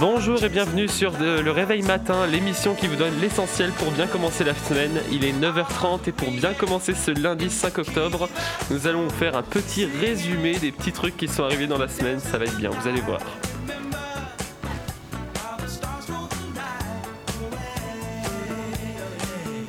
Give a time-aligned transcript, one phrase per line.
[0.00, 4.42] Bonjour et bienvenue sur Le Réveil Matin, l'émission qui vous donne l'essentiel pour bien commencer
[4.42, 5.00] la semaine.
[5.12, 8.28] Il est 9h30 et pour bien commencer ce lundi 5 octobre,
[8.70, 11.88] nous allons vous faire un petit résumé des petits trucs qui sont arrivés dans la
[11.88, 12.18] semaine.
[12.18, 13.20] Ça va être bien, vous allez voir.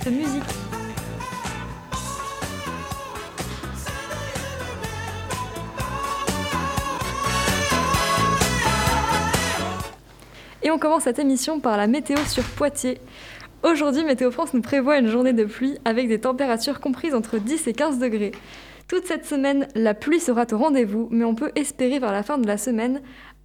[0.10, 0.55] musique.
[10.76, 13.00] On commence cette émission par la météo sur Poitiers.
[13.64, 17.68] Aujourd'hui, Météo France nous prévoit une journée de pluie avec des températures comprises entre 10
[17.68, 18.34] et 15 degrés.
[18.90, 22.38] Toute cette semaine, la pluie sera au rendez-vous, mais on peut espérer vers la fin
[22.38, 23.02] de la semaine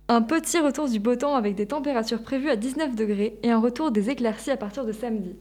[0.08, 3.60] un petit retour du beau temps avec des températures prévues à 19 degrés et un
[3.60, 5.36] retour des éclaircies à partir de samedi.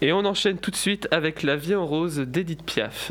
[0.00, 3.10] Et on enchaîne tout de suite avec La vie en rose d'Edith Piaf.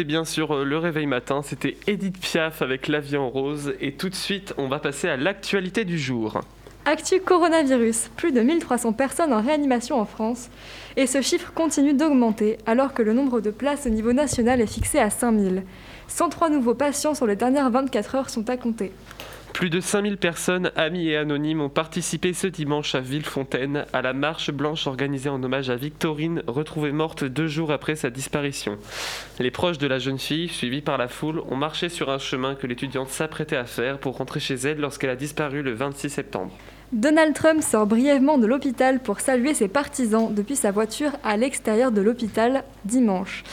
[0.00, 3.18] Et on était bien sur euh, le réveil matin, c'était Edith Piaf avec La vie
[3.18, 3.74] en rose.
[3.82, 6.40] Et tout de suite, on va passer à l'actualité du jour.
[6.86, 10.48] Actu coronavirus, plus de 1300 personnes en réanimation en France.
[10.96, 14.66] Et ce chiffre continue d'augmenter alors que le nombre de places au niveau national est
[14.66, 15.64] fixé à 5000.
[16.08, 18.92] 103 nouveaux patients sur les dernières 24 heures sont à compter.
[19.60, 24.14] Plus de 5000 personnes, amis et anonymes, ont participé ce dimanche à Villefontaine à la
[24.14, 28.78] marche blanche organisée en hommage à Victorine, retrouvée morte deux jours après sa disparition.
[29.38, 32.54] Les proches de la jeune fille, suivis par la foule, ont marché sur un chemin
[32.54, 36.56] que l'étudiante s'apprêtait à faire pour rentrer chez elle lorsqu'elle a disparu le 26 septembre.
[36.92, 41.92] Donald Trump sort brièvement de l'hôpital pour saluer ses partisans depuis sa voiture à l'extérieur
[41.92, 43.44] de l'hôpital dimanche.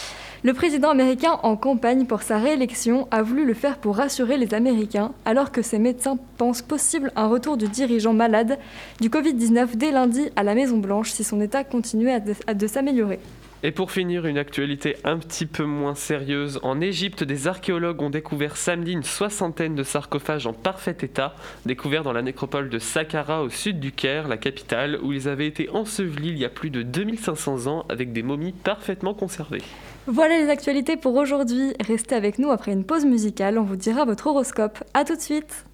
[0.47, 4.53] Le président américain en campagne pour sa réélection a voulu le faire pour rassurer les
[4.53, 8.57] Américains, alors que ses médecins pensent possible un retour du dirigeant malade
[9.01, 12.13] du Covid-19 dès lundi à la Maison-Blanche si son état continuait
[12.47, 13.19] à de, s'améliorer.
[13.61, 16.61] Et pour finir, une actualité un petit peu moins sérieuse.
[16.63, 21.35] En Égypte, des archéologues ont découvert samedi une soixantaine de sarcophages en parfait état,
[21.65, 25.47] découverts dans la nécropole de Saqqara au sud du Caire, la capitale, où ils avaient
[25.47, 29.63] été ensevelis il y a plus de 2500 ans avec des momies parfaitement conservées.
[30.07, 31.73] Voilà les actualités pour aujourd'hui.
[31.85, 34.79] Restez avec nous après une pause musicale, on vous dira votre horoscope.
[34.93, 35.65] A tout de suite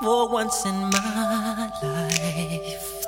[0.00, 3.06] for once in my life?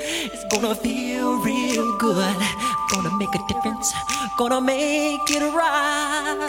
[0.00, 2.67] It's gonna feel real good.
[2.90, 3.92] Gonna make a difference.
[4.38, 6.48] Gonna make it right.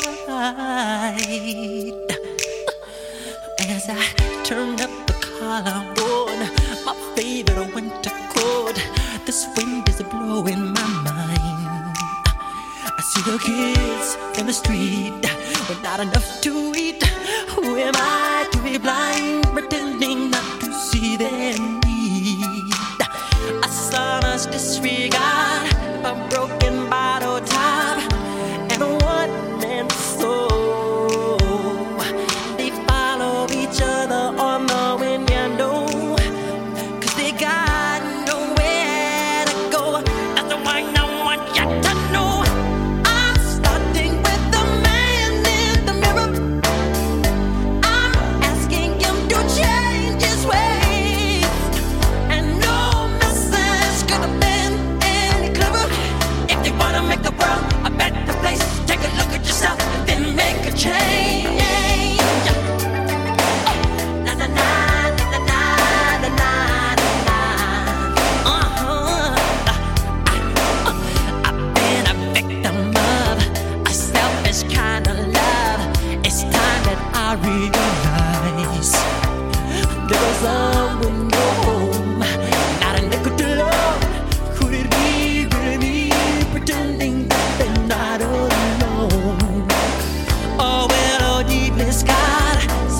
[3.59, 4.01] As I
[4.43, 6.39] turn up the collar on
[6.85, 8.75] my favorite winter coat,
[9.25, 11.97] this wind is blowing my mind.
[12.97, 15.21] I see the kids in the street
[15.67, 17.03] with not enough to eat.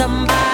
[0.10, 0.49] somebody.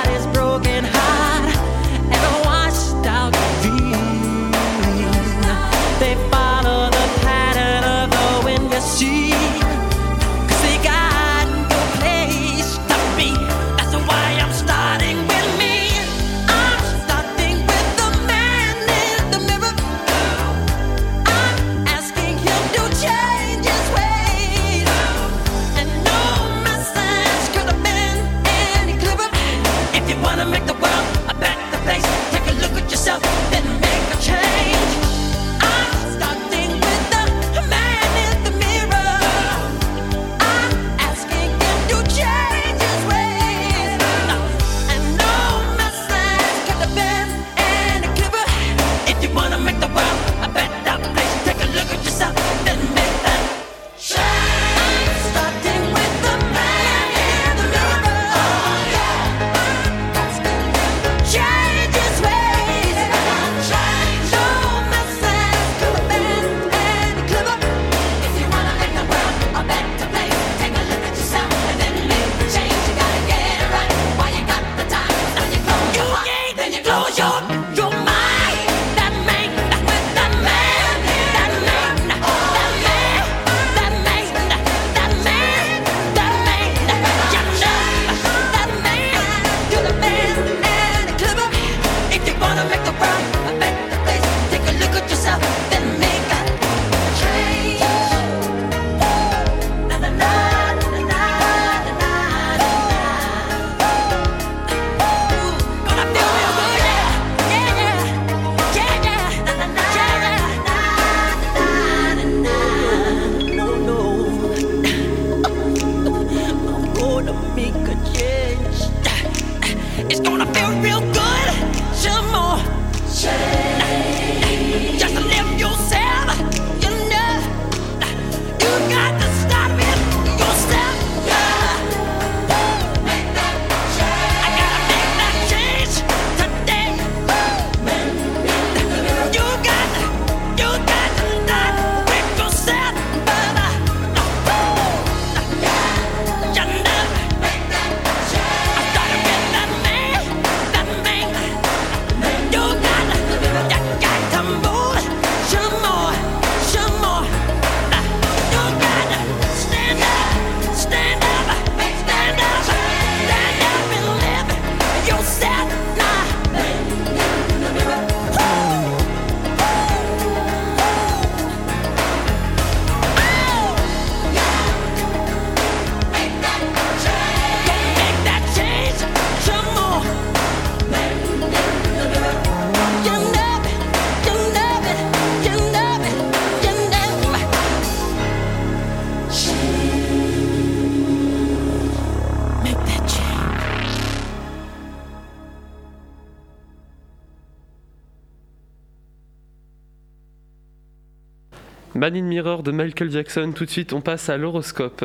[202.05, 203.51] Man Mirror de Michael Jackson.
[203.55, 205.03] Tout de suite, on passe à l'horoscope.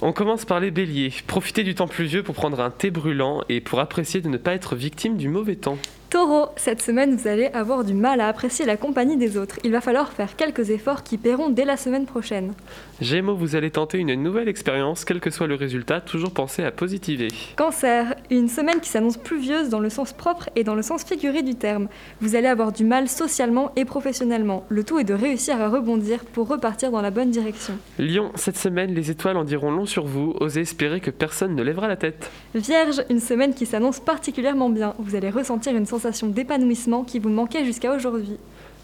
[0.00, 1.12] On commence par les béliers.
[1.26, 4.52] Profitez du temps pluvieux pour prendre un thé brûlant et pour apprécier de ne pas
[4.54, 5.78] être victime du mauvais temps.
[6.12, 9.58] Taureau, cette semaine, vous allez avoir du mal à apprécier la compagnie des autres.
[9.64, 12.52] Il va falloir faire quelques efforts qui paieront dès la semaine prochaine.
[13.00, 16.70] Gémeaux, vous allez tenter une nouvelle expérience, quel que soit le résultat, toujours pensez à
[16.70, 17.28] positiver.
[17.56, 21.40] Cancer, une semaine qui s'annonce pluvieuse dans le sens propre et dans le sens figuré
[21.42, 21.88] du terme.
[22.20, 24.66] Vous allez avoir du mal socialement et professionnellement.
[24.68, 27.72] Le tout est de réussir à rebondir pour repartir dans la bonne direction.
[27.98, 31.62] Lion, cette semaine, les étoiles en diront long sur vous, osez espérer que personne ne
[31.62, 32.30] lèvera la tête.
[32.54, 34.94] Vierge, une semaine qui s'annonce particulièrement bien.
[34.98, 38.38] Vous allez ressentir une sensation d'épanouissement qui vous manquait jusqu'à aujourd'hui.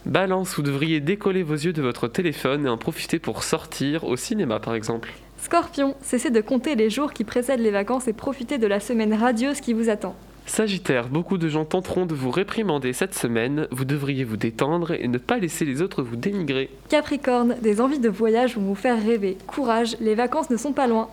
[0.07, 4.17] Balance, vous devriez décoller vos yeux de votre téléphone et en profiter pour sortir au
[4.17, 5.11] cinéma par exemple.
[5.39, 9.15] Scorpion, cessez de compter les jours qui précèdent les vacances et profitez de la semaine
[9.15, 10.17] radieuse qui vous attend.
[10.49, 15.07] Sagittaire, beaucoup de gens tenteront de vous réprimander cette semaine, vous devriez vous détendre et
[15.07, 16.71] ne pas laisser les autres vous dénigrer.
[16.89, 19.37] Capricorne, des envies de voyage vont vous faire rêver.
[19.47, 21.11] Courage, les vacances ne sont pas loin.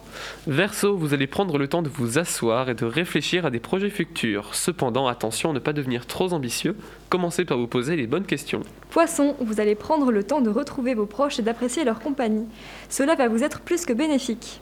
[0.48, 3.90] Verseau, vous allez prendre le temps de vous asseoir et de réfléchir à des projets
[3.90, 4.56] futurs.
[4.56, 6.76] Cependant, attention à ne pas devenir trop ambitieux,
[7.10, 8.62] commencez par vous poser les bonnes questions.
[8.90, 12.48] Poisson, vous allez prendre le temps de retrouver vos proches et d'apprécier leur compagnie.
[12.90, 14.62] Cela va vous être plus que bénéfique.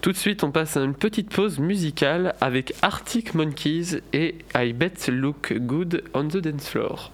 [0.00, 4.72] Tout de suite, on passe à une petite pause musicale avec Arctic Monkeys et I
[4.72, 7.10] Bet Look Good on the Dance Floor.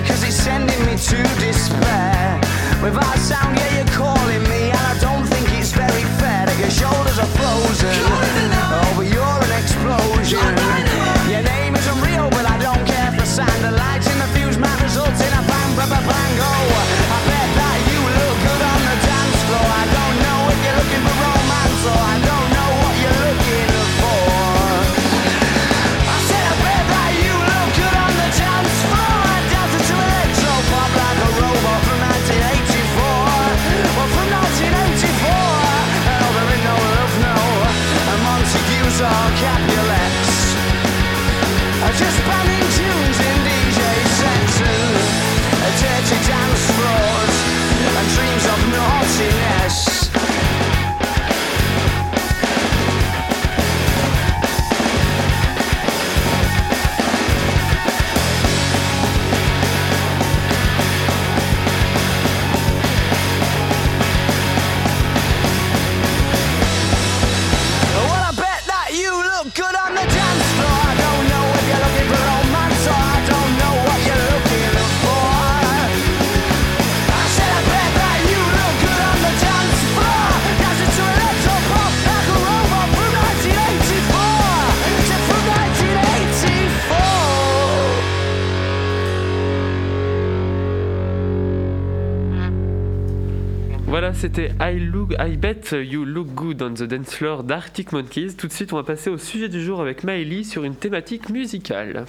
[0.00, 2.38] Because it's sending me to despair.
[2.82, 6.70] Without sound, yeah, you're calling me, and I don't think it's very fair that your
[6.70, 7.96] shoulders are frozen.
[8.76, 10.85] Oh, but you're an explosion.
[94.16, 98.34] C'était I, look, I Bet You Look Good on the Dance Floor d'Arctic Monkeys.
[98.36, 101.28] Tout de suite, on va passer au sujet du jour avec Maëlie sur une thématique
[101.28, 102.06] musicale.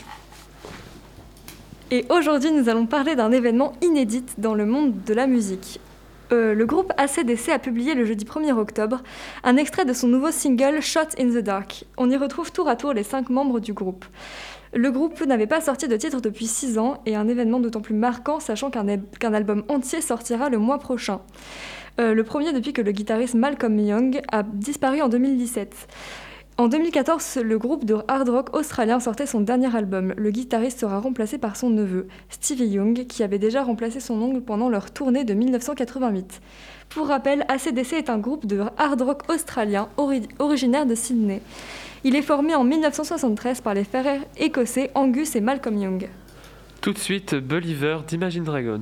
[1.91, 5.81] Et aujourd'hui, nous allons parler d'un événement inédit dans le monde de la musique.
[6.31, 9.01] Euh, le groupe ACDC a publié le jeudi 1er octobre
[9.43, 11.85] un extrait de son nouveau single Shot in the Dark.
[11.97, 14.05] On y retrouve tour à tour les cinq membres du groupe.
[14.73, 17.95] Le groupe n'avait pas sorti de titre depuis 6 ans et un événement d'autant plus
[17.95, 21.21] marquant sachant qu'un album entier sortira le mois prochain.
[21.99, 25.87] Euh, le premier depuis que le guitariste Malcolm Young a disparu en 2017.
[26.59, 30.13] En 2014, le groupe de hard rock australien sortait son dernier album.
[30.17, 34.41] Le guitariste sera remplacé par son neveu, Stevie Young, qui avait déjà remplacé son oncle
[34.41, 36.41] pendant leur tournée de 1988.
[36.89, 41.41] Pour rappel, ACDC est un groupe de hard rock australien ori- originaire de Sydney.
[42.03, 46.09] Il est formé en 1973 par les frères écossais Angus et Malcolm Young.
[46.81, 48.81] Tout de suite, Believer d'Imagine Dragons.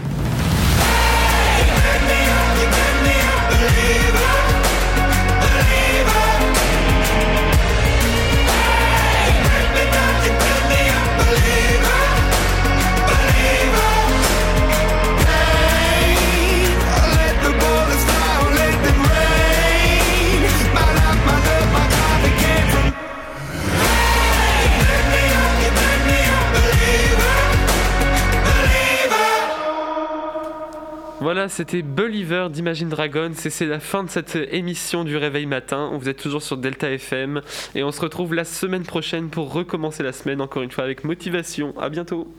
[31.61, 35.91] C'était Believer d'Imagine Dragons et c'est la fin de cette émission du Réveil Matin.
[35.93, 37.39] Vous êtes toujours sur Delta FM
[37.75, 41.03] et on se retrouve la semaine prochaine pour recommencer la semaine encore une fois avec
[41.03, 41.79] motivation.
[41.79, 42.33] À bientôt.